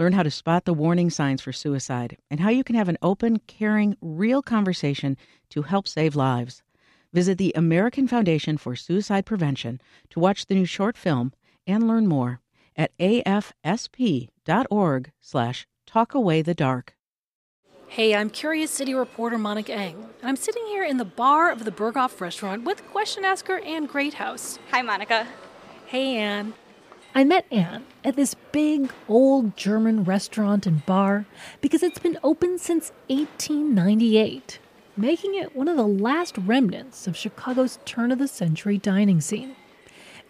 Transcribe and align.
Learn 0.00 0.14
how 0.14 0.22
to 0.22 0.30
spot 0.30 0.64
the 0.64 0.72
warning 0.72 1.10
signs 1.10 1.42
for 1.42 1.52
suicide 1.52 2.16
and 2.30 2.40
how 2.40 2.48
you 2.48 2.64
can 2.64 2.74
have 2.74 2.88
an 2.88 2.96
open, 3.02 3.38
caring, 3.46 3.98
real 4.00 4.40
conversation 4.40 5.18
to 5.50 5.60
help 5.60 5.86
save 5.86 6.16
lives. 6.16 6.62
Visit 7.12 7.36
the 7.36 7.52
American 7.54 8.08
Foundation 8.08 8.56
for 8.56 8.74
Suicide 8.74 9.26
Prevention 9.26 9.78
to 10.08 10.18
watch 10.18 10.46
the 10.46 10.54
new 10.54 10.64
short 10.64 10.96
film 10.96 11.34
and 11.66 11.86
learn 11.86 12.06
more 12.06 12.40
at 12.76 12.96
afsp.org 12.96 14.30
slash 15.20 15.66
talkawaythedark. 15.86 16.88
Hey, 17.88 18.14
I'm 18.14 18.30
Curious 18.30 18.70
City 18.70 18.94
reporter 18.94 19.36
Monica 19.36 19.74
Eng, 19.74 19.96
and 20.22 20.30
I'm 20.30 20.36
sitting 20.36 20.64
here 20.68 20.84
in 20.84 20.96
the 20.96 21.04
bar 21.04 21.50
of 21.50 21.66
the 21.66 21.72
Berghoff 21.72 22.22
restaurant 22.22 22.64
with 22.64 22.86
question 22.86 23.22
asker 23.22 23.58
Anne 23.58 23.86
Greathouse. 23.86 24.58
Hi, 24.70 24.80
Monica. 24.80 25.26
Hey, 25.84 26.16
Anne. 26.16 26.54
I 27.12 27.24
met 27.24 27.44
Anne 27.50 27.84
at 28.04 28.14
this 28.14 28.36
big 28.52 28.92
old 29.08 29.56
German 29.56 30.04
restaurant 30.04 30.64
and 30.64 30.86
bar 30.86 31.26
because 31.60 31.82
it's 31.82 31.98
been 31.98 32.18
open 32.22 32.56
since 32.56 32.92
1898, 33.08 34.60
making 34.96 35.34
it 35.34 35.56
one 35.56 35.66
of 35.66 35.76
the 35.76 35.86
last 35.86 36.38
remnants 36.38 37.08
of 37.08 37.16
Chicago's 37.16 37.80
turn 37.84 38.12
of 38.12 38.20
the 38.20 38.28
century 38.28 38.78
dining 38.78 39.20
scene. 39.20 39.56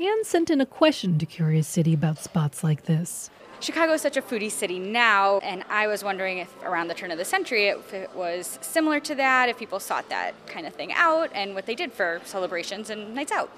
Anne 0.01 0.25
sent 0.25 0.49
in 0.49 0.59
a 0.59 0.67
question 0.67 1.19
to 1.19 1.27
Curious 1.27 1.69
City 1.69 1.93
about 1.93 2.19
spots 2.19 2.65
like 2.65 2.85
this. 2.85 3.29
Chicago 3.61 3.93
is 3.93 4.01
such 4.01 4.17
a 4.17 4.23
foodie 4.23 4.51
city 4.51 4.79
now, 4.79 5.39
and 5.41 5.63
I 5.69 5.87
was 5.87 6.03
wondering 6.03 6.39
if 6.39 6.51
around 6.65 6.89
the 6.89 6.95
turn 6.95 7.11
of 7.11 7.19
the 7.19 7.27
century 7.27 7.69
if 7.69 7.93
it 7.93 8.15
was 8.15 8.59
similar 8.63 9.01
to 9.01 9.15
that, 9.17 9.51
if 9.51 9.59
people 9.59 9.81
sought 9.81 10.09
that 10.09 10.35
kind 10.47 10.67
of 10.67 10.73
thing 10.73 10.95
out, 10.95 11.31
and 11.35 11.55
what 11.55 11.67
they 11.67 11.75
did 11.75 11.93
for 11.93 12.23
celebrations 12.25 12.89
and 12.89 13.15
nights 13.15 13.33
out. 13.33 13.51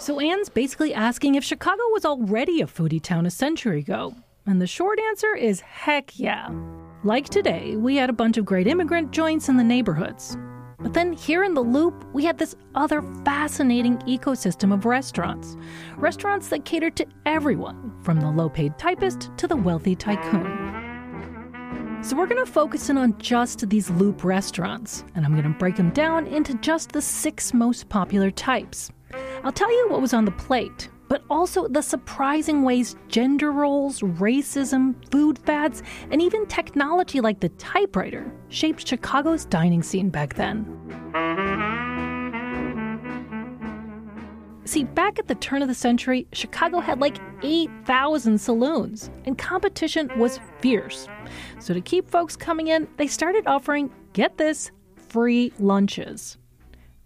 So 0.00 0.20
Anne's 0.20 0.48
basically 0.48 0.94
asking 0.94 1.34
if 1.34 1.42
Chicago 1.42 1.82
was 1.90 2.04
already 2.04 2.60
a 2.60 2.66
foodie 2.66 3.02
town 3.02 3.26
a 3.26 3.30
century 3.30 3.80
ago. 3.80 4.14
And 4.46 4.62
the 4.62 4.66
short 4.66 5.00
answer 5.00 5.34
is 5.34 5.58
heck 5.60 6.16
yeah. 6.16 6.48
Like 7.02 7.28
today, 7.28 7.74
we 7.74 7.96
had 7.96 8.08
a 8.08 8.12
bunch 8.12 8.36
of 8.36 8.44
great 8.44 8.68
immigrant 8.68 9.10
joints 9.10 9.48
in 9.48 9.56
the 9.56 9.64
neighborhoods. 9.64 10.38
But 10.78 10.94
then 10.94 11.12
here 11.12 11.42
in 11.42 11.54
the 11.54 11.64
Loop, 11.64 12.04
we 12.12 12.24
had 12.24 12.38
this 12.38 12.54
other 12.76 13.02
fascinating 13.24 13.98
ecosystem 13.98 14.72
of 14.72 14.84
restaurants. 14.84 15.56
Restaurants 15.96 16.46
that 16.50 16.64
cater 16.64 16.90
to 16.90 17.06
everyone, 17.26 17.92
from 18.04 18.20
the 18.20 18.30
low 18.30 18.48
paid 18.48 18.78
typist 18.78 19.32
to 19.36 19.48
the 19.48 19.56
wealthy 19.56 19.96
tycoon. 19.96 20.46
So 22.04 22.14
we're 22.14 22.28
going 22.28 22.44
to 22.44 22.50
focus 22.50 22.88
in 22.88 22.98
on 22.98 23.18
just 23.18 23.68
these 23.68 23.90
Loop 23.90 24.22
restaurants, 24.22 25.04
and 25.16 25.24
I'm 25.24 25.32
going 25.32 25.52
to 25.52 25.58
break 25.58 25.74
them 25.74 25.90
down 25.90 26.28
into 26.28 26.54
just 26.58 26.92
the 26.92 27.02
six 27.02 27.52
most 27.52 27.88
popular 27.88 28.30
types. 28.30 28.92
I'll 29.44 29.52
tell 29.52 29.70
you 29.70 29.88
what 29.88 30.00
was 30.00 30.14
on 30.14 30.24
the 30.24 30.32
plate, 30.32 30.88
but 31.08 31.22
also 31.30 31.68
the 31.68 31.82
surprising 31.82 32.62
ways 32.62 32.96
gender 33.08 33.52
roles, 33.52 34.00
racism, 34.00 34.94
food 35.10 35.38
fads, 35.38 35.82
and 36.10 36.20
even 36.20 36.46
technology 36.46 37.20
like 37.20 37.40
the 37.40 37.48
typewriter 37.50 38.32
shaped 38.48 38.86
Chicago's 38.86 39.44
dining 39.44 39.82
scene 39.82 40.10
back 40.10 40.34
then. 40.34 40.66
See, 44.64 44.84
back 44.84 45.18
at 45.18 45.28
the 45.28 45.34
turn 45.36 45.62
of 45.62 45.68
the 45.68 45.74
century, 45.74 46.26
Chicago 46.32 46.80
had 46.80 47.00
like 47.00 47.16
8,000 47.42 48.38
saloons, 48.38 49.08
and 49.24 49.38
competition 49.38 50.10
was 50.18 50.40
fierce. 50.60 51.08
So, 51.58 51.72
to 51.72 51.80
keep 51.80 52.10
folks 52.10 52.36
coming 52.36 52.66
in, 52.66 52.86
they 52.98 53.06
started 53.06 53.46
offering, 53.46 53.90
get 54.12 54.36
this, 54.36 54.70
free 55.08 55.54
lunches. 55.58 56.36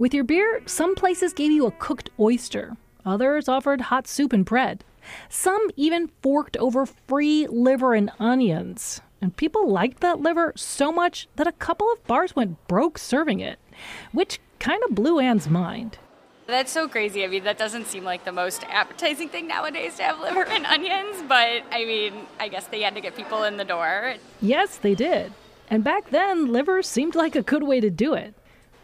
With 0.02 0.14
your 0.14 0.24
beer, 0.24 0.60
some 0.66 0.96
places 0.96 1.32
gave 1.32 1.52
you 1.52 1.64
a 1.64 1.70
cooked 1.70 2.10
oyster, 2.18 2.76
others 3.06 3.48
offered 3.48 3.82
hot 3.82 4.08
soup 4.08 4.32
and 4.32 4.44
bread. 4.44 4.82
Some 5.28 5.70
even 5.76 6.10
forked 6.24 6.56
over 6.56 6.86
free 6.86 7.46
liver 7.46 7.94
and 7.94 8.10
onions. 8.18 9.00
And 9.20 9.36
people 9.36 9.70
liked 9.70 10.00
that 10.00 10.18
liver 10.18 10.54
so 10.56 10.90
much 10.90 11.28
that 11.36 11.46
a 11.46 11.52
couple 11.52 11.88
of 11.92 12.04
bars 12.08 12.34
went 12.34 12.66
broke 12.66 12.98
serving 12.98 13.38
it, 13.38 13.60
which 14.10 14.40
kind 14.58 14.82
of 14.82 14.96
blew 14.96 15.20
Anne's 15.20 15.48
mind. 15.48 15.98
That's 16.48 16.72
so 16.72 16.88
crazy. 16.88 17.22
I 17.22 17.28
mean, 17.28 17.44
that 17.44 17.56
doesn't 17.56 17.86
seem 17.86 18.02
like 18.02 18.24
the 18.24 18.32
most 18.32 18.64
appetizing 18.69 19.28
thing 19.28 19.46
nowadays 19.46 19.98
to 19.98 20.02
have 20.02 20.19
liver 20.19 20.44
and 20.46 20.66
onions, 20.66 21.22
but 21.28 21.62
I 21.70 21.84
mean, 21.84 22.26
I 22.40 22.48
guess 22.48 22.66
they 22.66 22.82
had 22.82 22.96
to 22.96 23.00
get 23.00 23.14
people 23.14 23.44
in 23.44 23.56
the 23.56 23.64
door. 23.64 24.14
Yes, 24.40 24.78
they 24.78 24.96
did. 24.96 25.32
And 25.70 25.84
back 25.84 26.10
then, 26.10 26.50
liver 26.50 26.82
seemed 26.82 27.14
like 27.14 27.36
a 27.36 27.42
good 27.42 27.62
way 27.62 27.78
to 27.78 27.88
do 27.88 28.14
it. 28.14 28.34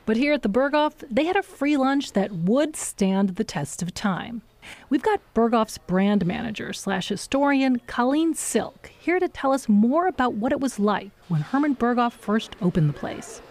But 0.08 0.16
here 0.16 0.32
at 0.32 0.41
the 0.41 0.48
Berghoff, 0.48 1.04
they 1.10 1.26
had 1.26 1.36
a 1.36 1.42
free 1.42 1.76
lunch 1.76 2.14
that 2.14 2.32
would 2.32 2.76
stand 2.76 3.36
the 3.36 3.44
test 3.44 3.82
of 3.82 3.92
time. 3.92 4.41
We've 4.88 5.02
got 5.02 5.20
Berghoff's 5.34 5.76
brand 5.76 6.24
manager 6.24 6.72
slash 6.72 7.08
historian 7.08 7.82
Colleen 7.86 8.32
Silk 8.32 8.91
here 8.98 9.20
to 9.20 9.28
tell 9.28 9.52
us 9.52 9.68
more 9.68 10.06
about 10.06 10.32
what 10.32 10.50
it 10.50 10.60
was 10.60 10.78
like 10.78 11.10
when 11.28 11.42
Herman 11.42 11.76
Berghoff 11.76 12.12
first 12.12 12.56
opened 12.62 12.88
the 12.88 12.94
place. 12.94 13.42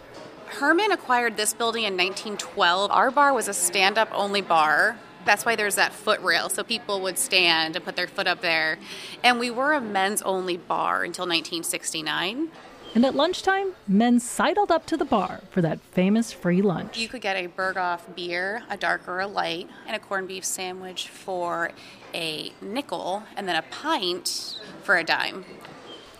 Herman 0.46 0.90
acquired 0.90 1.36
this 1.36 1.54
building 1.54 1.84
in 1.84 1.92
1912. 1.92 2.90
Our 2.90 3.12
bar 3.12 3.32
was 3.32 3.46
a 3.46 3.54
stand 3.54 3.96
up 3.96 4.08
only 4.12 4.40
bar. 4.40 4.96
That's 5.24 5.46
why 5.46 5.54
there's 5.54 5.76
that 5.76 5.92
foot 5.92 6.20
rail, 6.22 6.48
so 6.48 6.64
people 6.64 7.00
would 7.02 7.18
stand 7.18 7.76
and 7.76 7.84
put 7.84 7.94
their 7.94 8.08
foot 8.08 8.26
up 8.26 8.40
there. 8.40 8.80
And 9.22 9.38
we 9.38 9.52
were 9.52 9.74
a 9.74 9.80
men's 9.80 10.22
only 10.22 10.56
bar 10.56 11.04
until 11.04 11.22
1969. 11.22 12.48
And 12.94 13.04
at 13.04 13.14
lunchtime, 13.14 13.74
men 13.86 14.18
sidled 14.18 14.72
up 14.72 14.86
to 14.86 14.96
the 14.96 15.04
bar 15.04 15.42
for 15.50 15.60
that 15.60 15.80
famous 15.80 16.32
free 16.32 16.62
lunch. 16.62 16.98
You 16.98 17.08
could 17.08 17.20
get 17.20 17.36
a 17.36 17.46
Berghoff 17.46 18.14
beer, 18.16 18.62
a 18.70 18.76
dark 18.76 19.06
or 19.06 19.20
a 19.20 19.26
light, 19.26 19.68
and 19.86 19.94
a 19.94 19.98
corned 19.98 20.28
beef 20.28 20.44
sandwich 20.44 21.08
for 21.08 21.70
a 22.14 22.52
nickel, 22.60 23.22
and 23.36 23.46
then 23.46 23.56
a 23.56 23.62
pint 23.62 24.58
for 24.82 24.96
a 24.96 25.04
dime. 25.04 25.44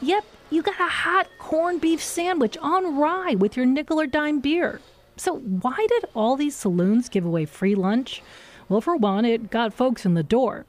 Yep, 0.01 0.25
you 0.51 0.63
got 0.63 0.79
a 0.79 0.89
hot 0.89 1.29
corned 1.39 1.81
beef 1.81 2.03
sandwich 2.03 2.57
on 2.61 2.99
rye 2.99 3.35
with 3.35 3.57
your 3.57 3.67
nickel 3.67 4.01
or 4.01 4.07
dime 4.07 4.41
beer. 4.41 4.81
So, 5.17 5.39
why 5.39 5.87
did 5.89 6.05
all 6.15 6.37
these 6.37 6.55
saloons 6.55 7.09
give 7.09 7.25
away 7.25 7.45
free 7.47 7.75
lunch? 7.75 8.23
Well, 8.69 8.81
for 8.81 8.95
one, 8.95 9.25
it 9.25 9.51
got 9.51 9.75
folks 9.75 10.05
in 10.05 10.15
the 10.15 10.23
door. 10.23 10.67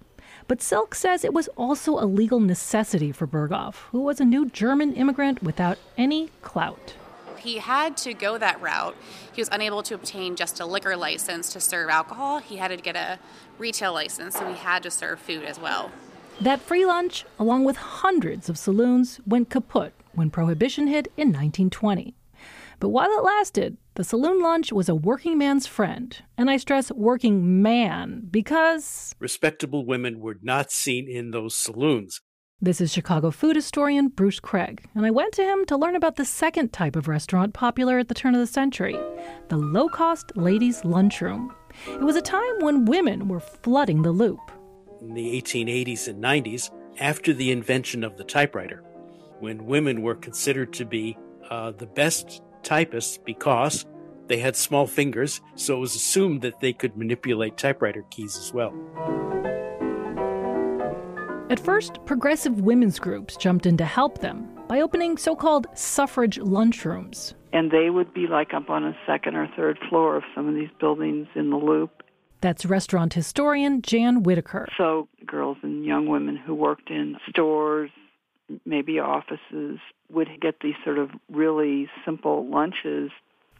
But 0.49 0.63
Silk 0.63 0.95
says 0.95 1.23
it 1.23 1.31
was 1.31 1.47
also 1.49 1.99
a 1.99 2.09
legal 2.09 2.39
necessity 2.39 3.11
for 3.11 3.27
Berghoff, 3.27 3.83
who 3.91 4.01
was 4.01 4.19
a 4.19 4.25
new 4.25 4.49
German 4.49 4.93
immigrant 4.93 5.43
without 5.43 5.77
any 5.95 6.29
clout. 6.41 6.95
He 7.37 7.59
had 7.59 7.95
to 7.97 8.15
go 8.15 8.35
that 8.39 8.59
route. 8.59 8.95
He 9.31 9.41
was 9.41 9.49
unable 9.51 9.83
to 9.83 9.93
obtain 9.93 10.35
just 10.35 10.59
a 10.59 10.65
liquor 10.65 10.97
license 10.97 11.53
to 11.53 11.59
serve 11.59 11.91
alcohol. 11.91 12.39
He 12.39 12.57
had 12.57 12.69
to 12.69 12.77
get 12.77 12.95
a 12.95 13.19
retail 13.59 13.93
license, 13.93 14.37
so 14.37 14.49
he 14.49 14.57
had 14.57 14.81
to 14.81 14.89
serve 14.89 15.19
food 15.19 15.43
as 15.43 15.59
well. 15.59 15.91
That 16.41 16.61
free 16.61 16.83
lunch, 16.83 17.25
along 17.37 17.65
with 17.65 17.77
hundreds 17.77 18.49
of 18.49 18.57
saloons, 18.57 19.21
went 19.27 19.51
kaput 19.51 19.93
when 20.15 20.31
Prohibition 20.31 20.87
hit 20.87 21.11
in 21.15 21.27
1920. 21.27 22.15
But 22.79 22.89
while 22.89 23.09
it 23.11 23.23
lasted, 23.23 23.77
the 23.95 24.05
saloon 24.05 24.41
lunch 24.41 24.71
was 24.71 24.87
a 24.87 24.95
working 24.95 25.37
man's 25.37 25.67
friend. 25.67 26.15
And 26.37 26.49
I 26.49 26.55
stress 26.57 26.91
working 26.91 27.61
man 27.61 28.27
because 28.31 29.13
respectable 29.19 29.85
women 29.85 30.21
were 30.21 30.37
not 30.41 30.71
seen 30.71 31.09
in 31.09 31.31
those 31.31 31.55
saloons. 31.55 32.21
This 32.61 32.81
is 32.81 32.91
Chicago 32.91 33.31
food 33.31 33.55
historian 33.55 34.09
Bruce 34.09 34.39
Kraig, 34.41 34.85
and 34.93 35.05
I 35.05 35.11
went 35.11 35.33
to 35.35 35.43
him 35.43 35.65
to 35.67 35.77
learn 35.77 35.95
about 35.95 36.17
the 36.17 36.25
second 36.25 36.73
type 36.73 36.97
of 36.97 37.07
restaurant 37.07 37.53
popular 37.53 37.99
at 37.99 38.09
the 38.09 38.13
turn 38.13 38.33
of 38.35 38.41
the 38.41 38.47
century 38.47 38.97
the 39.47 39.57
low 39.57 39.87
cost 39.87 40.35
ladies' 40.35 40.83
lunchroom. 40.83 41.53
It 41.87 42.01
was 42.01 42.17
a 42.17 42.21
time 42.21 42.59
when 42.59 42.85
women 42.85 43.27
were 43.29 43.39
flooding 43.39 44.01
the 44.01 44.11
loop. 44.11 44.39
In 45.01 45.13
the 45.13 45.41
1880s 45.41 46.09
and 46.09 46.21
90s, 46.21 46.69
after 46.99 47.33
the 47.33 47.51
invention 47.51 48.03
of 48.03 48.17
the 48.17 48.25
typewriter, 48.25 48.83
when 49.39 49.65
women 49.65 50.01
were 50.01 50.15
considered 50.15 50.73
to 50.73 50.85
be 50.85 51.17
uh, 51.49 51.71
the 51.71 51.87
best 51.87 52.41
typists 52.63 53.17
because 53.17 53.85
they 54.27 54.37
had 54.37 54.55
small 54.55 54.85
fingers, 54.85 55.41
so 55.55 55.77
it 55.77 55.79
was 55.79 55.95
assumed 55.95 56.41
that 56.41 56.59
they 56.59 56.71
could 56.71 56.95
manipulate 56.95 57.57
typewriter 57.57 58.05
keys 58.11 58.37
as 58.37 58.53
well. 58.53 58.73
At 61.49 61.59
first, 61.59 61.97
progressive 62.05 62.61
women's 62.61 62.99
groups 62.99 63.35
jumped 63.35 63.65
in 63.65 63.75
to 63.77 63.85
help 63.85 64.19
them 64.19 64.47
by 64.67 64.81
opening 64.81 65.17
so 65.17 65.35
called 65.35 65.65
suffrage 65.73 66.37
lunchrooms. 66.37 67.33
And 67.51 67.71
they 67.71 67.89
would 67.89 68.13
be 68.13 68.27
like 68.27 68.53
up 68.53 68.69
on 68.69 68.83
a 68.83 68.95
second 69.07 69.35
or 69.35 69.49
third 69.57 69.79
floor 69.89 70.15
of 70.15 70.23
some 70.35 70.47
of 70.47 70.53
these 70.53 70.69
buildings 70.79 71.27
in 71.33 71.49
the 71.49 71.57
loop. 71.57 72.03
That's 72.41 72.65
restaurant 72.65 73.15
historian 73.15 73.81
Jan 73.81 74.21
Whitaker. 74.21 74.67
So, 74.77 75.07
girls 75.25 75.57
and 75.63 75.83
young 75.83 76.07
women 76.07 76.37
who 76.37 76.53
worked 76.53 76.91
in 76.91 77.17
stores, 77.27 77.89
maybe 78.65 78.99
offices, 78.99 79.79
would 80.11 80.29
get 80.41 80.55
these 80.61 80.75
sort 80.83 80.97
of 80.97 81.09
really 81.29 81.89
simple 82.05 82.47
lunches 82.49 83.11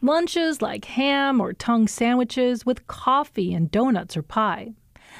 Lunches 0.02 0.62
like 0.62 0.86
ham 0.86 1.42
or 1.42 1.52
tongue 1.52 1.86
sandwiches 1.86 2.64
with 2.64 2.86
coffee 2.86 3.52
and 3.52 3.70
donuts 3.70 4.16
or 4.16 4.22
pie. 4.22 4.72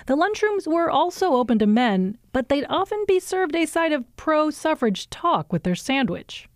The 0.07 0.17
lunchrooms 0.17 0.67
were 0.67 0.91
also 0.91 1.35
open 1.35 1.59
to 1.59 1.67
men, 1.67 2.17
but 2.33 2.49
they'd 2.49 2.65
often 2.67 3.05
be 3.07 3.21
served 3.21 3.55
a 3.55 3.67
side 3.67 3.93
of 3.93 4.05
pro 4.17 4.49
suffrage 4.49 5.11
talk 5.11 5.53
with 5.53 5.65
their 5.65 5.75
sandwich. 5.75 6.49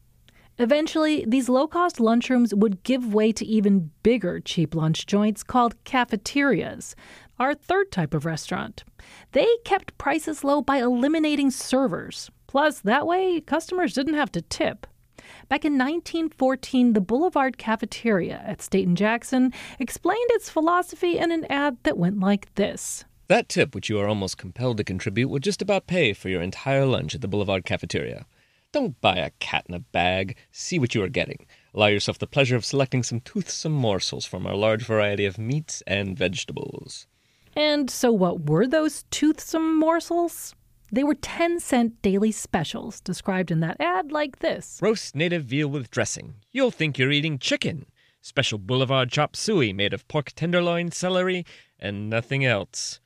Eventually, 0.56 1.24
these 1.26 1.50
low 1.50 1.66
cost 1.66 1.96
lunchrooms 1.96 2.54
would 2.54 2.82
give 2.82 3.12
way 3.12 3.30
to 3.32 3.44
even 3.44 3.90
bigger 4.02 4.40
cheap 4.40 4.74
lunch 4.74 5.04
joints 5.04 5.42
called 5.42 5.82
cafeterias, 5.84 6.94
our 7.38 7.54
third 7.54 7.92
type 7.92 8.14
of 8.14 8.24
restaurant. 8.24 8.84
They 9.32 9.48
kept 9.66 9.98
prices 9.98 10.44
low 10.44 10.62
by 10.62 10.78
eliminating 10.78 11.50
servers. 11.50 12.30
Plus, 12.54 12.78
that 12.78 13.04
way, 13.04 13.40
customers 13.40 13.94
didn't 13.94 14.14
have 14.14 14.30
to 14.30 14.40
tip. 14.40 14.86
Back 15.48 15.64
in 15.64 15.72
1914, 15.72 16.92
the 16.92 17.00
Boulevard 17.00 17.58
Cafeteria 17.58 18.44
at 18.46 18.62
State 18.62 18.86
and 18.86 18.96
Jackson 18.96 19.52
explained 19.80 20.30
its 20.30 20.48
philosophy 20.50 21.18
in 21.18 21.32
an 21.32 21.46
ad 21.50 21.78
that 21.82 21.98
went 21.98 22.20
like 22.20 22.54
this 22.54 23.04
That 23.26 23.48
tip, 23.48 23.74
which 23.74 23.88
you 23.88 23.98
are 23.98 24.06
almost 24.06 24.38
compelled 24.38 24.76
to 24.76 24.84
contribute, 24.84 25.30
would 25.30 25.42
just 25.42 25.62
about 25.62 25.88
pay 25.88 26.12
for 26.12 26.28
your 26.28 26.42
entire 26.42 26.86
lunch 26.86 27.16
at 27.16 27.22
the 27.22 27.26
Boulevard 27.26 27.64
Cafeteria. 27.64 28.24
Don't 28.70 29.00
buy 29.00 29.16
a 29.16 29.32
cat 29.40 29.66
in 29.68 29.74
a 29.74 29.80
bag. 29.80 30.36
See 30.52 30.78
what 30.78 30.94
you 30.94 31.02
are 31.02 31.08
getting. 31.08 31.46
Allow 31.74 31.88
yourself 31.88 32.20
the 32.20 32.28
pleasure 32.28 32.54
of 32.54 32.64
selecting 32.64 33.02
some 33.02 33.18
toothsome 33.18 33.72
morsels 33.72 34.26
from 34.26 34.46
our 34.46 34.54
large 34.54 34.84
variety 34.84 35.26
of 35.26 35.38
meats 35.38 35.82
and 35.88 36.16
vegetables. 36.16 37.08
And 37.56 37.90
so, 37.90 38.12
what 38.12 38.48
were 38.48 38.68
those 38.68 39.06
toothsome 39.10 39.76
morsels? 39.76 40.54
They 40.92 41.04
were 41.04 41.14
10 41.14 41.60
cent 41.60 42.00
daily 42.02 42.30
specials, 42.30 43.00
described 43.00 43.50
in 43.50 43.60
that 43.60 43.76
ad 43.80 44.12
like 44.12 44.38
this 44.38 44.78
Roast 44.82 45.16
native 45.16 45.44
veal 45.44 45.68
with 45.68 45.90
dressing. 45.90 46.34
You'll 46.52 46.70
think 46.70 46.98
you're 46.98 47.10
eating 47.10 47.38
chicken. 47.38 47.86
Special 48.20 48.58
Boulevard 48.58 49.10
chop 49.10 49.36
suey 49.36 49.72
made 49.72 49.92
of 49.92 50.06
pork 50.08 50.32
tenderloin, 50.32 50.90
celery, 50.90 51.44
and 51.78 52.08
nothing 52.08 52.44
else. 52.44 53.00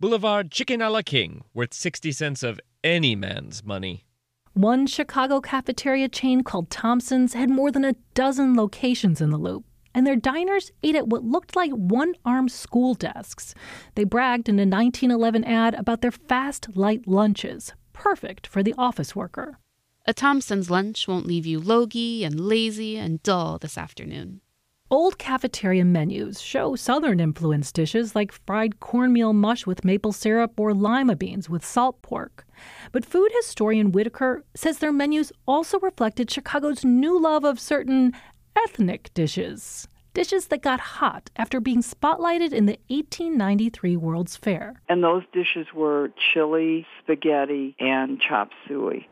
Boulevard 0.00 0.50
chicken 0.50 0.82
a 0.82 0.90
la 0.90 1.02
king, 1.02 1.44
worth 1.54 1.72
60 1.72 2.12
cents 2.12 2.42
of 2.42 2.60
any 2.82 3.14
man's 3.14 3.64
money. 3.64 4.04
One 4.52 4.86
Chicago 4.86 5.40
cafeteria 5.40 6.08
chain 6.08 6.42
called 6.42 6.70
Thompson's 6.70 7.34
had 7.34 7.50
more 7.50 7.70
than 7.70 7.84
a 7.84 7.96
dozen 8.14 8.54
locations 8.54 9.20
in 9.20 9.30
the 9.30 9.38
loop 9.38 9.64
and 9.94 10.06
their 10.06 10.16
diners 10.16 10.72
ate 10.82 10.96
at 10.96 11.08
what 11.08 11.24
looked 11.24 11.54
like 11.54 11.70
one 11.70 12.14
armed 12.24 12.50
school 12.50 12.94
desks. 12.94 13.54
They 13.94 14.04
bragged 14.04 14.48
in 14.48 14.56
a 14.56 14.66
1911 14.66 15.44
ad 15.44 15.74
about 15.74 16.00
their 16.00 16.10
fast, 16.10 16.76
light 16.76 17.06
lunches, 17.06 17.72
perfect 17.92 18.46
for 18.46 18.62
the 18.62 18.74
office 18.76 19.14
worker. 19.14 19.58
A 20.06 20.12
Thompson's 20.12 20.70
lunch 20.70 21.08
won't 21.08 21.26
leave 21.26 21.46
you 21.46 21.58
logy 21.58 22.24
and 22.24 22.38
lazy 22.38 22.98
and 22.98 23.22
dull 23.22 23.58
this 23.58 23.78
afternoon. 23.78 24.42
Old 24.90 25.16
cafeteria 25.16 25.84
menus 25.84 26.42
show 26.42 26.76
Southern 26.76 27.18
influenced 27.18 27.74
dishes 27.74 28.14
like 28.14 28.30
fried 28.30 28.80
cornmeal 28.80 29.32
mush 29.32 29.66
with 29.66 29.84
maple 29.84 30.12
syrup 30.12 30.60
or 30.60 30.74
lima 30.74 31.16
beans 31.16 31.48
with 31.48 31.64
salt 31.64 32.02
pork. 32.02 32.46
But 32.92 33.06
food 33.06 33.30
historian 33.34 33.92
Whitaker 33.92 34.44
says 34.54 34.78
their 34.78 34.92
menus 34.92 35.32
also 35.48 35.80
reflected 35.80 36.30
Chicago's 36.30 36.84
new 36.84 37.18
love 37.18 37.44
of 37.44 37.58
certain 37.58 38.12
ethnic 38.56 39.12
dishes. 39.14 39.88
Dishes 40.14 40.46
that 40.46 40.62
got 40.62 40.78
hot 40.78 41.30
after 41.36 41.60
being 41.60 41.82
spotlighted 41.82 42.52
in 42.52 42.66
the 42.66 42.78
1893 42.88 43.96
World's 43.96 44.36
Fair. 44.36 44.80
And 44.88 45.02
those 45.02 45.24
dishes 45.32 45.66
were 45.74 46.12
chili, 46.32 46.86
spaghetti, 47.02 47.74
and 47.80 48.20
chop 48.20 48.50
suey. 48.68 49.08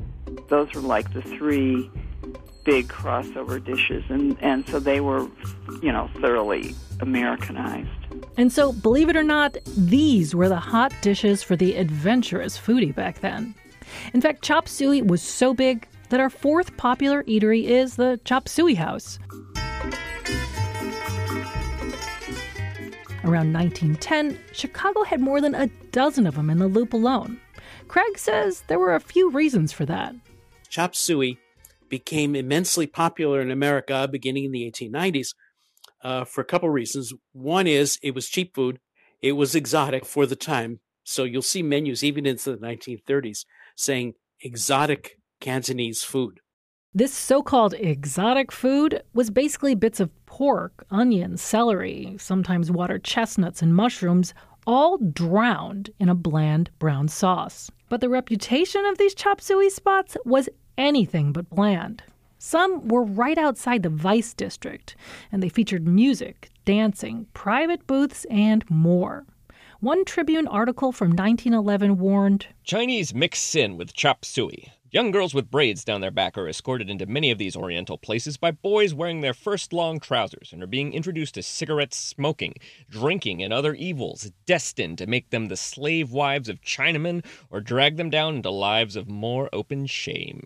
Those 0.48 0.72
were 0.74 0.80
like 0.80 1.12
the 1.12 1.22
three 1.22 1.90
big 2.64 2.86
crossover 2.86 3.62
dishes, 3.62 4.04
and, 4.08 4.36
and 4.40 4.68
so 4.68 4.78
they 4.78 5.00
were, 5.00 5.28
you 5.82 5.90
know, 5.90 6.08
thoroughly 6.20 6.76
Americanized. 7.00 7.88
And 8.36 8.52
so, 8.52 8.72
believe 8.72 9.08
it 9.08 9.16
or 9.16 9.24
not, 9.24 9.56
these 9.76 10.36
were 10.36 10.48
the 10.48 10.56
hot 10.56 10.92
dishes 11.00 11.42
for 11.42 11.56
the 11.56 11.74
adventurous 11.74 12.56
foodie 12.56 12.94
back 12.94 13.20
then. 13.20 13.56
In 14.14 14.20
fact, 14.20 14.42
chop 14.42 14.68
suey 14.68 15.02
was 15.02 15.20
so 15.20 15.52
big 15.52 15.88
that 16.12 16.20
our 16.20 16.30
fourth 16.30 16.76
popular 16.76 17.24
eatery 17.24 17.64
is 17.64 17.96
the 17.96 18.20
Chop 18.24 18.46
Suey 18.46 18.74
House. 18.74 19.18
Around 23.24 23.52
1910, 23.52 24.36
Chicago 24.52 25.04
had 25.04 25.20
more 25.20 25.40
than 25.40 25.54
a 25.54 25.68
dozen 25.92 26.26
of 26.26 26.34
them 26.34 26.50
in 26.50 26.58
the 26.58 26.66
loop 26.66 26.92
alone. 26.92 27.40
Kraig 27.86 28.18
says 28.18 28.62
there 28.66 28.80
were 28.80 28.94
a 28.94 29.00
few 29.00 29.30
reasons 29.30 29.72
for 29.72 29.86
that. 29.86 30.14
Chop 30.68 30.96
suey 30.96 31.38
became 31.88 32.34
immensely 32.34 32.86
popular 32.86 33.40
in 33.40 33.50
America 33.50 34.08
beginning 34.10 34.44
in 34.44 34.50
the 34.50 34.68
1890s 34.70 35.34
uh, 36.02 36.24
for 36.24 36.40
a 36.40 36.44
couple 36.44 36.68
reasons. 36.68 37.12
One 37.32 37.68
is 37.68 37.98
it 38.02 38.14
was 38.14 38.28
cheap 38.28 38.54
food, 38.56 38.80
it 39.20 39.32
was 39.32 39.54
exotic 39.54 40.04
for 40.04 40.26
the 40.26 40.34
time. 40.34 40.80
So 41.04 41.22
you'll 41.22 41.42
see 41.42 41.62
menus 41.62 42.02
even 42.02 42.26
into 42.26 42.56
the 42.56 42.58
1930s 42.58 43.44
saying 43.76 44.14
exotic 44.40 45.18
Cantonese 45.40 46.02
food. 46.02 46.40
This 46.94 47.14
so 47.14 47.42
called 47.42 47.74
exotic 47.74 48.52
food 48.52 49.02
was 49.14 49.30
basically 49.30 49.74
bits 49.74 50.00
of 50.00 50.10
pork, 50.32 50.86
onions, 50.90 51.42
celery, 51.42 52.16
sometimes 52.18 52.70
water 52.70 52.98
chestnuts, 52.98 53.60
and 53.60 53.76
mushrooms, 53.76 54.32
all 54.66 54.96
drowned 54.96 55.90
in 55.98 56.08
a 56.08 56.14
bland 56.14 56.70
brown 56.78 57.06
sauce. 57.06 57.70
But 57.90 58.00
the 58.00 58.08
reputation 58.08 58.86
of 58.86 58.96
these 58.96 59.14
chop 59.14 59.42
suey 59.42 59.68
spots 59.68 60.16
was 60.24 60.48
anything 60.78 61.32
but 61.32 61.50
bland. 61.50 62.02
Some 62.38 62.88
were 62.88 63.04
right 63.04 63.36
outside 63.36 63.82
the 63.82 63.90
Vice 63.90 64.32
District, 64.32 64.96
and 65.30 65.42
they 65.42 65.50
featured 65.50 65.86
music, 65.86 66.48
dancing, 66.64 67.26
private 67.34 67.86
booths, 67.86 68.24
and 68.30 68.64
more. 68.70 69.26
One 69.80 70.02
Tribune 70.06 70.48
article 70.48 70.92
from 70.92 71.10
1911 71.10 71.98
warned 71.98 72.46
Chinese 72.64 73.14
mix 73.14 73.38
sin 73.38 73.76
with 73.76 73.92
chop 73.92 74.24
suey. 74.24 74.72
Young 74.92 75.10
girls 75.10 75.32
with 75.32 75.50
braids 75.50 75.86
down 75.86 76.02
their 76.02 76.10
back 76.10 76.36
are 76.36 76.46
escorted 76.46 76.90
into 76.90 77.06
many 77.06 77.30
of 77.30 77.38
these 77.38 77.56
Oriental 77.56 77.96
places 77.96 78.36
by 78.36 78.50
boys 78.50 78.92
wearing 78.92 79.22
their 79.22 79.32
first 79.32 79.72
long 79.72 79.98
trousers 79.98 80.52
and 80.52 80.62
are 80.62 80.66
being 80.66 80.92
introduced 80.92 81.32
to 81.36 81.42
cigarette 81.42 81.94
smoking, 81.94 82.56
drinking, 82.90 83.42
and 83.42 83.54
other 83.54 83.72
evils 83.72 84.30
destined 84.44 84.98
to 84.98 85.06
make 85.06 85.30
them 85.30 85.48
the 85.48 85.56
slave 85.56 86.10
wives 86.10 86.50
of 86.50 86.60
Chinamen 86.60 87.24
or 87.48 87.62
drag 87.62 87.96
them 87.96 88.10
down 88.10 88.36
into 88.36 88.50
lives 88.50 88.94
of 88.94 89.08
more 89.08 89.48
open 89.50 89.86
shame. 89.86 90.42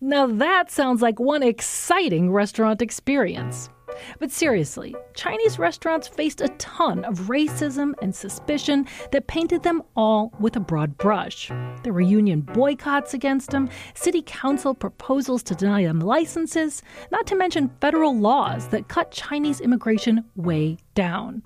Now 0.00 0.26
that 0.26 0.70
sounds 0.70 1.00
like 1.00 1.18
one 1.18 1.42
exciting 1.42 2.30
restaurant 2.30 2.82
experience. 2.82 3.70
But 4.18 4.30
seriously, 4.30 4.94
Chinese 5.14 5.58
restaurants 5.58 6.06
faced 6.06 6.42
a 6.42 6.48
ton 6.58 7.02
of 7.04 7.28
racism 7.28 7.94
and 8.02 8.14
suspicion 8.14 8.86
that 9.12 9.26
painted 9.26 9.62
them 9.62 9.82
all 9.96 10.34
with 10.38 10.54
a 10.56 10.60
broad 10.60 10.98
brush. 10.98 11.50
There 11.82 11.94
were 11.94 12.02
union 12.02 12.42
boycotts 12.42 13.14
against 13.14 13.50
them, 13.50 13.70
city 13.94 14.22
council 14.26 14.74
proposals 14.74 15.42
to 15.44 15.54
deny 15.54 15.84
them 15.84 16.00
licenses, 16.00 16.82
not 17.10 17.26
to 17.28 17.36
mention 17.36 17.70
federal 17.80 18.14
laws 18.14 18.68
that 18.68 18.88
cut 18.88 19.12
Chinese 19.12 19.62
immigration 19.62 20.24
way 20.34 20.76
down. 20.94 21.42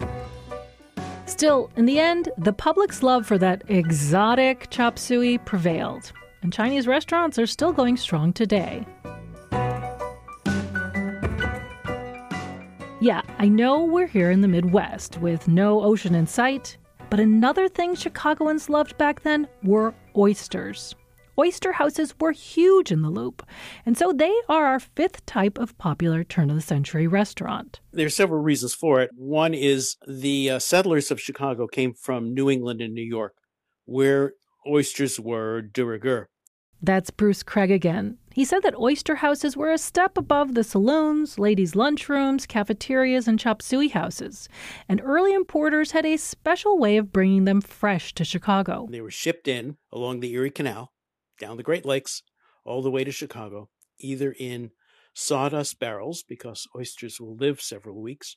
Still, 1.27 1.71
in 1.77 1.87
the 1.87 2.01
end, 2.01 2.31
the 2.37 2.53
public's 2.53 3.05
love 3.05 3.27
for 3.27 3.39
that 3.39 3.63
exotic 3.69 4.69
chop 4.71 4.99
suey 4.99 5.39
prevailed, 5.39 6.11
and 6.43 6.53
Chinese 6.53 6.87
restaurants 6.87 7.39
are 7.39 7.47
still 7.47 7.73
going 7.73 7.97
strong 7.97 8.33
today. 8.33 8.87
Yeah, 13.03 13.23
I 13.39 13.49
know 13.49 13.85
we're 13.85 14.07
here 14.07 14.31
in 14.31 14.43
the 14.43 14.49
Midwest 14.49 15.19
with 15.19 15.49
no 15.49 15.83
ocean 15.83 16.15
in 16.15 16.27
sight, 16.27 16.77
but 17.09 17.19
another 17.19 17.67
thing 17.67 17.95
Chicagoans 17.95 18.69
loved 18.69 18.99
back 18.99 19.23
then 19.23 19.49
were 19.63 19.95
oysters. 20.17 20.95
Oyster 21.39 21.73
houses 21.73 22.15
were 22.21 22.33
huge 22.33 22.93
in 22.93 23.01
the 23.01 23.09
loop, 23.09 23.43
and 23.87 23.97
so 23.97 24.13
they 24.13 24.35
are 24.51 24.67
our 24.67 24.81
fifth 24.81 25.25
type 25.25 25.57
of 25.57 25.79
popular 25.79 26.23
turn 26.23 26.51
of 26.51 26.57
the 26.57 26.63
century 26.63 27.07
restaurant. 27.07 27.81
There 27.93 28.05
are 28.05 28.11
several 28.11 28.43
reasons 28.43 28.75
for 28.75 29.01
it. 29.01 29.11
One 29.17 29.55
is 29.55 29.97
the 30.07 30.51
uh, 30.51 30.59
settlers 30.59 31.11
of 31.11 31.19
Chicago 31.19 31.67
came 31.67 31.95
from 31.95 32.35
New 32.35 32.51
England 32.51 32.83
and 32.83 32.93
New 32.93 33.01
York, 33.01 33.35
where 33.87 34.35
oysters 34.67 35.19
were 35.19 35.63
de 35.63 35.85
rigueur. 35.85 36.29
That's 36.83 37.11
Bruce 37.11 37.43
Kraig 37.43 37.71
again. 37.71 38.17
He 38.33 38.45
said 38.45 38.63
that 38.63 38.79
oyster 38.79 39.17
houses 39.17 39.55
were 39.55 39.71
a 39.71 39.77
step 39.77 40.17
above 40.17 40.55
the 40.55 40.65
saloons, 40.65 41.39
ladies' 41.39 41.75
lunchrooms, 41.75 42.49
cafeterias, 42.49 43.29
and 43.29 43.39
chop 43.39 43.61
suey 43.61 43.89
houses, 43.89 44.49
and 44.89 45.01
early 45.05 45.35
importers 45.35 45.91
had 45.91 46.07
a 46.07 46.17
special 46.17 46.79
way 46.79 46.97
of 46.97 47.13
bringing 47.13 47.45
them 47.45 47.61
fresh 47.61 48.15
to 48.15 48.25
Chicago. 48.25 48.87
They 48.91 49.03
were 49.03 49.11
shipped 49.11 49.47
in 49.47 49.77
along 49.93 50.21
the 50.21 50.33
Erie 50.33 50.51
Canal, 50.51 50.91
down 51.39 51.59
the 51.59 51.63
Great 51.63 51.85
Lakes, 51.85 52.23
all 52.65 52.81
the 52.81 52.91
way 52.91 53.05
to 53.05 53.13
Chicago, 53.13 53.69
either 53.99 54.35
in 54.39 54.71
sawdust 55.13 55.79
barrels, 55.79 56.23
because 56.27 56.67
oysters 56.75 57.21
will 57.21 57.37
live 57.37 57.61
several 57.61 58.01
weeks, 58.01 58.37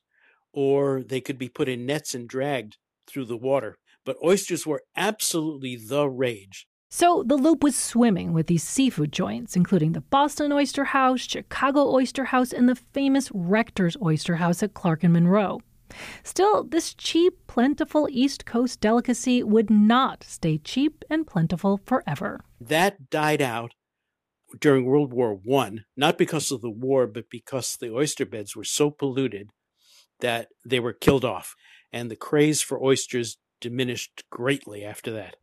or 0.52 1.02
they 1.02 1.22
could 1.22 1.38
be 1.38 1.48
put 1.48 1.70
in 1.70 1.86
nets 1.86 2.14
and 2.14 2.28
dragged 2.28 2.78
through 3.08 3.26
the 3.26 3.38
water. 3.38 3.78
But 4.06 4.18
oysters 4.24 4.66
were 4.68 4.84
absolutely 4.96 5.76
the 5.76 6.10
rage 6.10 6.68
So 6.90 7.24
the 7.26 7.36
loop 7.38 7.64
was 7.64 7.76
swimming 7.76 8.34
with 8.34 8.48
these 8.48 8.64
seafood 8.64 9.12
joints, 9.12 9.56
including 9.56 9.94
the 9.94 10.02
Boston 10.02 10.52
Oyster 10.52 10.84
House, 10.84 11.22
Chicago 11.22 11.92
Oyster 11.92 12.26
House, 12.26 12.54
and 12.54 12.70
the 12.70 12.76
famous 12.76 13.32
Rector's 13.34 13.98
Oyster 14.02 14.36
House 14.36 14.62
at 14.62 14.74
Clark 14.74 15.04
and 15.04 15.14
Monroe. 15.14 15.62
Still, 16.24 16.64
this 16.64 16.94
cheap, 16.94 17.34
plentiful 17.48 18.08
East 18.12 18.46
Coast 18.46 18.82
delicacy 18.82 19.44
would 19.44 19.70
not 19.70 20.24
stay 20.24 20.58
cheap 20.58 21.04
and 21.10 21.28
plentiful 21.28 21.80
forever. 21.86 22.42
That 22.60 23.10
died 23.10 23.42
out 23.42 23.74
during 24.60 24.86
World 24.86 25.14
War 25.14 25.34
One, 25.34 25.86
not 25.98 26.18
because 26.18 26.52
of 26.52 26.62
the 26.62 26.70
war, 26.70 27.08
but 27.08 27.30
because 27.30 27.78
the 27.78 27.92
oyster 27.92 28.26
beds 28.26 28.56
were 28.56 28.64
so 28.64 28.92
polluted 28.92 29.50
that 30.20 30.50
they 30.66 30.80
were 30.80 30.94
killed 30.94 31.26
off, 31.26 31.56
and 31.92 32.10
the 32.10 32.16
craze 32.16 32.62
for 32.62 32.84
oysters 32.84 33.38
diminished 33.64 34.26
greatly 34.30 34.84
after 34.84 35.10
that. 35.14 35.38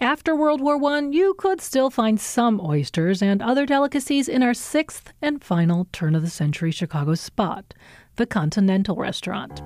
After 0.00 0.34
World 0.34 0.60
War 0.60 0.82
I, 0.92 1.00
you 1.10 1.34
could 1.34 1.60
still 1.60 1.90
find 1.90 2.20
some 2.20 2.60
oysters 2.60 3.20
and 3.20 3.42
other 3.42 3.66
delicacies 3.66 4.28
in 4.28 4.42
our 4.42 4.54
sixth 4.54 5.12
and 5.20 5.42
final 5.42 5.88
turn 5.92 6.14
of 6.14 6.22
the 6.22 6.30
century 6.30 6.70
Chicago 6.70 7.14
spot, 7.14 7.74
the 8.16 8.26
Continental 8.26 8.96
Restaurant. 8.96 9.60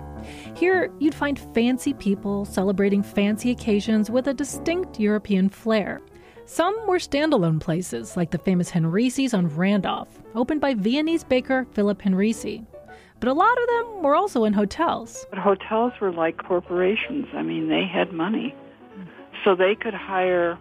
Here, 0.54 0.90
you'd 0.98 1.14
find 1.14 1.38
fancy 1.38 1.92
people 1.92 2.46
celebrating 2.46 3.02
fancy 3.02 3.50
occasions 3.50 4.10
with 4.10 4.26
a 4.26 4.34
distinct 4.34 4.98
European 4.98 5.50
flair. 5.50 6.00
Some 6.46 6.74
were 6.86 6.98
standalone 6.98 7.60
places, 7.60 8.16
like 8.16 8.30
the 8.30 8.38
famous 8.38 8.70
Henrici's 8.70 9.34
on 9.34 9.48
Randolph, 9.48 10.22
opened 10.34 10.62
by 10.62 10.72
Viennese 10.72 11.24
baker 11.24 11.66
Philip 11.72 12.00
Henrici. 12.00 12.66
But 13.20 13.28
a 13.28 13.32
lot 13.32 13.56
of 13.60 13.68
them 13.68 14.02
were 14.02 14.14
also 14.14 14.44
in 14.44 14.52
hotels. 14.52 15.26
But 15.30 15.38
hotels 15.38 15.92
were 16.00 16.12
like 16.12 16.38
corporations. 16.38 17.26
I 17.34 17.42
mean, 17.42 17.68
they 17.68 17.84
had 17.84 18.12
money. 18.12 18.54
So 19.44 19.54
they 19.54 19.74
could 19.74 19.94
hire 19.94 20.58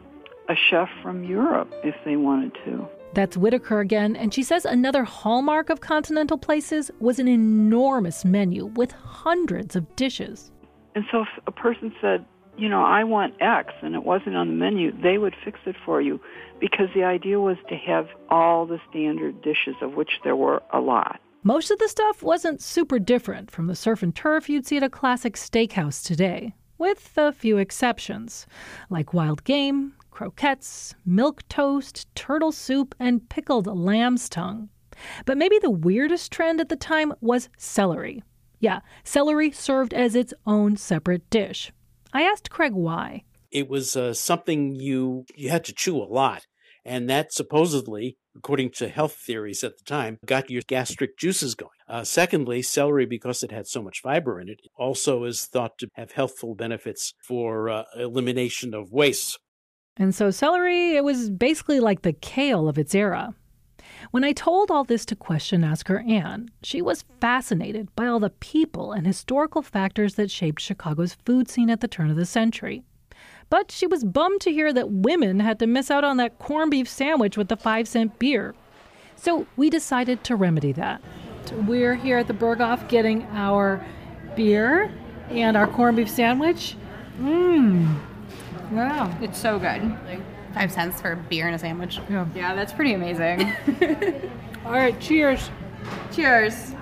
a 0.49 0.55
chef 0.55 0.89
from 1.01 1.23
Europe 1.23 1.71
if 1.83 1.95
they 2.05 2.15
wanted 2.15 2.53
to. 2.65 2.87
That's 3.13 3.37
Whitaker 3.37 3.79
again, 3.79 4.15
and 4.15 4.33
she 4.33 4.43
says 4.43 4.65
another 4.65 5.03
hallmark 5.03 5.69
of 5.69 5.81
continental 5.81 6.37
places 6.37 6.91
was 6.99 7.19
an 7.19 7.27
enormous 7.27 8.23
menu 8.25 8.65
with 8.65 8.91
hundreds 8.91 9.75
of 9.75 9.95
dishes. 9.95 10.51
And 10.93 11.05
so 11.11 11.21
if 11.21 11.27
a 11.47 11.51
person 11.51 11.93
said, 12.01 12.25
you 12.57 12.69
know, 12.69 12.83
I 12.83 13.03
want 13.03 13.35
X 13.39 13.73
and 13.81 13.95
it 13.95 14.03
wasn't 14.03 14.35
on 14.35 14.47
the 14.47 14.53
menu, 14.53 14.91
they 15.01 15.17
would 15.17 15.35
fix 15.45 15.59
it 15.65 15.75
for 15.85 16.01
you 16.01 16.19
because 16.59 16.89
the 16.95 17.03
idea 17.03 17.39
was 17.39 17.57
to 17.69 17.75
have 17.75 18.07
all 18.29 18.65
the 18.65 18.79
standard 18.89 19.41
dishes, 19.41 19.75
of 19.81 19.93
which 19.93 20.19
there 20.23 20.35
were 20.35 20.61
a 20.73 20.79
lot. 20.79 21.19
Most 21.47 21.71
of 21.71 21.79
the 21.79 21.87
stuff 21.87 22.21
wasn't 22.21 22.61
super 22.61 22.99
different 22.99 23.51
from 23.51 23.67
the 23.67 23.75
surf 23.75 24.03
and 24.03 24.13
turf 24.13 24.49
you'd 24.49 24.67
see 24.67 24.75
at 24.75 24.83
a 24.83 24.89
classic 24.89 25.35
steakhouse 25.35 26.03
today 26.03 26.53
with 26.77 27.13
a 27.15 27.31
few 27.31 27.57
exceptions, 27.57 28.45
like 28.89 29.13
wild 29.13 29.45
game, 29.45 29.93
croquettes, 30.11 30.93
milk 31.05 31.47
toast, 31.47 32.13
turtle 32.15 32.51
soup, 32.51 32.93
and 32.99 33.29
pickled 33.29 33.65
lamb's 33.65 34.27
tongue. 34.27 34.67
But 35.23 35.37
maybe 35.37 35.57
the 35.57 35.69
weirdest 35.69 36.33
trend 36.33 36.59
at 36.59 36.67
the 36.67 36.75
time 36.75 37.13
was 37.21 37.47
celery. 37.57 38.23
Yeah, 38.59 38.81
celery 39.05 39.51
served 39.51 39.93
as 39.93 40.15
its 40.15 40.33
own 40.45 40.75
separate 40.75 41.29
dish. 41.29 41.71
I 42.11 42.23
asked 42.23 42.49
Kraig 42.49 42.73
why. 42.73 43.23
It 43.51 43.69
was 43.69 43.95
uh, 43.95 44.13
something 44.13 44.75
you 44.75 45.25
you 45.33 45.49
had 45.49 45.63
to 45.63 45.73
chew 45.73 45.95
a 45.95 46.11
lot, 46.11 46.45
and 46.83 47.09
that 47.09 47.31
supposedly 47.31 48.17
according 48.37 48.69
to 48.69 48.87
health 48.87 49.13
theories 49.13 49.63
at 49.63 49.77
the 49.77 49.83
time, 49.83 50.19
got 50.25 50.49
your 50.49 50.61
gastric 50.67 51.17
juices 51.17 51.55
going. 51.55 51.71
Uh, 51.87 52.03
secondly, 52.03 52.61
celery, 52.61 53.05
because 53.05 53.43
it 53.43 53.51
had 53.51 53.67
so 53.67 53.81
much 53.81 54.01
fiber 54.01 54.39
in 54.39 54.49
it, 54.49 54.61
also 54.77 55.23
is 55.23 55.45
thought 55.45 55.77
to 55.77 55.87
have 55.95 56.11
healthful 56.11 56.55
benefits 56.55 57.13
for 57.23 57.69
uh, 57.69 57.83
elimination 57.95 58.73
of 58.73 58.91
waste. 58.91 59.39
And 59.97 60.13
so, 60.13 60.29
celery, 60.29 60.95
it 60.95 61.03
was 61.03 61.29
basically 61.29 61.79
like 61.79 62.03
the 62.03 62.13
kale 62.13 62.67
of 62.67 62.77
its 62.77 62.93
era. 62.93 63.33
When 64.11 64.23
I 64.23 64.31
told 64.31 64.69
all 64.69 64.83
this 64.83 65.05
to 65.07 65.15
question 65.15 65.63
asker 65.63 66.03
Anne, 66.07 66.49
she 66.61 66.81
was 66.81 67.05
fascinated 67.19 67.93
by 67.95 68.05
all 68.07 68.19
the 68.19 68.29
people 68.29 68.91
and 68.91 69.07
historical 69.07 69.61
factors 69.61 70.15
that 70.15 70.29
shaped 70.29 70.61
Chicago's 70.61 71.17
food 71.25 71.49
scene 71.49 71.69
at 71.69 71.81
the 71.81 71.87
turn 71.87 72.09
of 72.09 72.15
the 72.15 72.25
century. 72.25 72.83
But 73.49 73.71
she 73.71 73.87
was 73.87 74.03
bummed 74.03 74.41
to 74.41 74.51
hear 74.51 74.73
that 74.73 74.91
women 74.91 75.39
had 75.39 75.59
to 75.59 75.67
miss 75.67 75.89
out 75.89 76.03
on 76.03 76.17
that 76.17 76.37
corned 76.39 76.71
beef 76.71 76.89
sandwich 76.89 77.37
with 77.37 77.47
the 77.47 77.55
five 77.55 77.87
cent 77.87 78.19
beer. 78.19 78.55
So 79.15 79.47
we 79.55 79.69
decided 79.69 80.23
to 80.25 80.35
remedy 80.35 80.73
that. 80.73 81.01
We're 81.65 81.95
here 81.95 82.17
at 82.17 82.27
the 82.27 82.33
Berghoff 82.33 82.87
getting 82.89 83.23
our 83.31 83.83
beer 84.35 84.91
and 85.29 85.55
our 85.55 85.67
corned 85.67 85.97
beef 85.97 86.09
sandwich. 86.09 86.75
Mmm. 87.19 87.97
Wow. 88.71 89.17
It's 89.21 89.39
so 89.39 89.57
good. 89.57 89.97
Five 90.53 90.71
cents 90.71 90.99
for 90.99 91.13
a 91.13 91.15
beer 91.15 91.47
and 91.47 91.55
a 91.55 91.59
sandwich. 91.59 91.99
Yeah, 92.09 92.27
yeah 92.35 92.55
that's 92.55 92.73
pretty 92.73 92.93
amazing. 92.93 93.41
All 94.65 94.71
right, 94.73 94.99
cheers. 94.99 95.49
Cheers. 96.11 96.73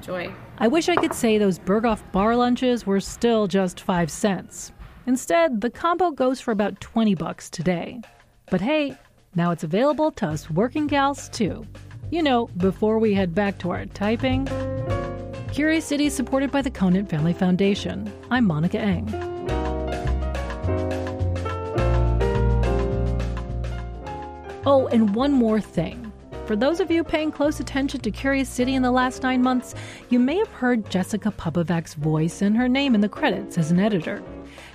Joy. 0.00 0.32
I 0.58 0.68
wish 0.68 0.88
I 0.88 0.96
could 0.96 1.14
say 1.14 1.36
those 1.38 1.58
Berghoff 1.58 2.00
bar 2.12 2.36
lunches 2.36 2.86
were 2.86 3.00
still 3.00 3.46
just 3.46 3.80
five 3.80 4.10
cents. 4.10 4.72
Instead, 5.10 5.60
the 5.60 5.70
combo 5.70 6.12
goes 6.12 6.40
for 6.40 6.52
about 6.52 6.80
20 6.80 7.16
bucks 7.16 7.50
today. 7.50 8.00
But 8.48 8.60
hey, 8.60 8.96
now 9.34 9.50
it's 9.50 9.64
available 9.64 10.12
to 10.12 10.28
us 10.28 10.48
working 10.48 10.86
gals 10.86 11.28
too. 11.30 11.66
You 12.12 12.22
know, 12.22 12.46
before 12.58 13.00
we 13.00 13.12
head 13.12 13.34
back 13.34 13.58
to 13.58 13.72
our 13.72 13.86
typing. 13.86 14.46
Curious 15.50 15.84
City 15.84 16.06
is 16.06 16.14
supported 16.14 16.52
by 16.52 16.62
the 16.62 16.70
Conant 16.70 17.10
Family 17.10 17.32
Foundation. 17.32 18.08
I'm 18.30 18.46
Monica 18.46 18.78
Eng. 18.78 19.08
Oh, 24.64 24.88
and 24.92 25.12
one 25.16 25.32
more 25.32 25.60
thing. 25.60 26.12
For 26.46 26.54
those 26.54 26.78
of 26.78 26.88
you 26.88 27.02
paying 27.02 27.32
close 27.32 27.58
attention 27.58 28.00
to 28.02 28.12
Curious 28.12 28.48
City 28.48 28.76
in 28.76 28.82
the 28.82 28.92
last 28.92 29.24
nine 29.24 29.42
months, 29.42 29.74
you 30.08 30.20
may 30.20 30.36
have 30.36 30.50
heard 30.50 30.88
Jessica 30.88 31.32
Pupovac's 31.32 31.94
voice 31.94 32.42
and 32.42 32.56
her 32.56 32.68
name 32.68 32.94
in 32.94 33.00
the 33.00 33.08
credits 33.08 33.58
as 33.58 33.72
an 33.72 33.80
editor. 33.80 34.22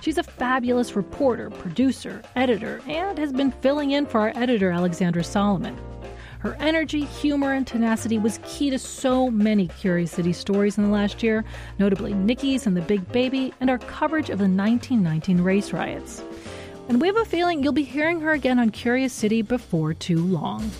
She's 0.00 0.18
a 0.18 0.22
fabulous 0.22 0.94
reporter, 0.94 1.50
producer, 1.50 2.22
editor, 2.36 2.80
and 2.86 3.18
has 3.18 3.32
been 3.32 3.50
filling 3.50 3.92
in 3.92 4.06
for 4.06 4.20
our 4.20 4.32
editor, 4.34 4.70
Alexandra 4.70 5.24
Solomon. 5.24 5.76
Her 6.38 6.56
energy, 6.60 7.04
humor, 7.04 7.52
and 7.52 7.66
tenacity 7.66 8.18
was 8.18 8.38
key 8.44 8.70
to 8.70 8.78
so 8.78 9.30
many 9.30 9.68
Curious 9.68 10.12
City 10.12 10.32
stories 10.32 10.78
in 10.78 10.84
the 10.84 10.90
last 10.90 11.22
year, 11.22 11.44
notably 11.78 12.14
Nikki's 12.14 12.66
and 12.66 12.76
the 12.76 12.82
Big 12.82 13.10
Baby, 13.10 13.52
and 13.60 13.68
our 13.68 13.78
coverage 13.78 14.30
of 14.30 14.38
the 14.38 14.44
1919 14.44 15.40
race 15.40 15.72
riots. 15.72 16.22
And 16.88 17.00
we 17.00 17.08
have 17.08 17.16
a 17.16 17.24
feeling 17.24 17.64
you'll 17.64 17.72
be 17.72 17.82
hearing 17.82 18.20
her 18.20 18.32
again 18.32 18.60
on 18.60 18.70
Curious 18.70 19.12
City 19.12 19.42
before 19.42 19.92
too 19.92 20.24
long. 20.24 20.70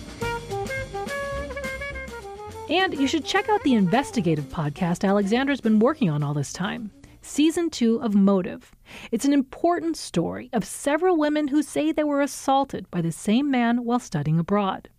And 2.69 2.93
you 2.93 3.07
should 3.07 3.25
check 3.25 3.49
out 3.49 3.63
the 3.63 3.73
investigative 3.73 4.45
podcast 4.45 5.07
Alexandra's 5.07 5.61
been 5.61 5.79
working 5.79 6.09
on 6.09 6.23
all 6.23 6.33
this 6.33 6.53
time 6.53 6.91
season 7.21 7.69
two 7.69 8.01
of 8.01 8.15
Motive. 8.15 8.76
It's 9.11 9.25
an 9.25 9.33
important 9.33 9.97
story 9.97 10.49
of 10.53 10.63
several 10.63 11.17
women 11.17 11.47
who 11.49 11.61
say 11.61 11.91
they 11.91 12.03
were 12.03 12.21
assaulted 12.21 12.89
by 12.91 13.01
the 13.01 13.11
same 13.11 13.51
man 13.51 13.83
while 13.83 13.99
studying 13.99 14.39
abroad. 14.39 14.89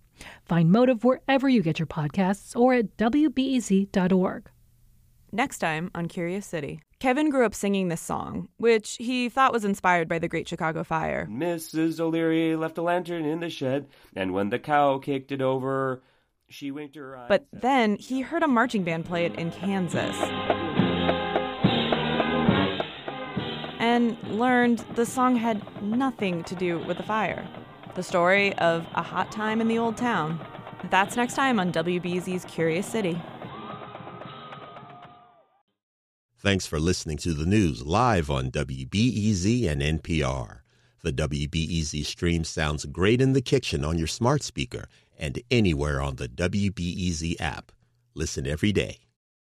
Find 0.45 0.71
Motive 0.71 1.05
wherever 1.05 1.49
you 1.49 1.63
get 1.63 1.79
your 1.79 1.87
podcasts 1.87 2.57
or 2.57 2.75
at 2.75 2.97
WBEZ.org. 2.97 4.51
Next 5.31 5.59
time 5.59 5.91
on 5.95 6.07
Curious 6.07 6.47
City. 6.47 6.81
Kevin 7.01 7.31
grew 7.31 7.45
up 7.45 7.55
singing 7.55 7.89
this 7.89 8.01
song, 8.01 8.49
which 8.57 8.97
he 8.99 9.29
thought 9.29 9.53
was 9.53 9.65
inspired 9.65 10.09
by 10.09 10.19
the 10.19 10.27
Great 10.27 10.49
Chicago 10.49 10.83
Fire. 10.83 11.29
Mrs. 11.31 12.01
O'Leary 12.01 12.57
left 12.57 12.79
a 12.79 12.83
lantern 12.83 13.25
in 13.25 13.41
the 13.41 13.51
shed, 13.51 13.87
and 14.17 14.33
when 14.33 14.49
the 14.51 14.59
cow 14.59 14.99
kicked 14.99 15.31
it 15.31 15.43
over, 15.43 16.03
she 16.49 16.71
winked 16.71 16.97
her 16.97 17.17
eyes. 17.17 17.27
But 17.29 17.47
then 17.53 17.97
he 17.97 18.23
heard 18.23 18.43
a 18.43 18.49
marching 18.49 18.83
band 18.83 19.05
play 19.05 19.27
it 19.27 19.35
in 19.37 19.53
Kansas. 19.53 20.17
And 23.79 24.17
learned 24.25 24.85
the 24.95 25.07
song 25.07 25.37
had 25.37 25.63
nothing 25.83 26.45
to 26.45 26.55
do 26.55 26.79
with 26.81 26.97
the 26.97 27.03
fire. 27.03 27.49
The 27.95 28.03
story 28.03 28.55
of 28.59 28.87
a 28.95 29.03
hot 29.03 29.33
time 29.33 29.61
in 29.61 29.69
the 29.69 29.79
old 29.79 29.97
town. 29.97 30.41
That's 30.91 31.17
next 31.17 31.35
time 31.35 31.59
on 31.59 31.73
WBEZ's 31.73 32.45
Curious 32.45 32.87
City. 32.87 33.21
Thanks 36.41 36.67
for 36.67 36.79
listening 36.79 37.17
to 37.19 37.35
the 37.35 37.47
news 37.47 37.85
live 37.85 38.31
on 38.31 38.51
WBEZ 38.51 39.69
and 39.69 39.83
NPR. 39.83 40.61
The 41.03 41.13
WBEZ 41.13 42.05
stream 42.07 42.45
sounds 42.45 42.85
great 42.85 43.21
in 43.21 43.33
the 43.33 43.43
kitchen 43.43 43.85
on 43.85 43.99
your 43.99 44.07
smart 44.07 44.43
speaker 44.43 44.89
and 45.19 45.41
anywhere 45.51 46.01
on 46.01 46.17
the 46.17 46.29
WBEZ 46.29 47.41
app. 47.41 47.73
Listen 48.15 48.47
every 48.47 48.73
day. 48.73 49.08